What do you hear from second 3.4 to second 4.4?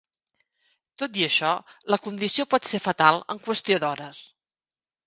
qüestió d'hores.